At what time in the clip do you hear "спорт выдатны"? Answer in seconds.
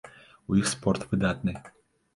0.71-1.57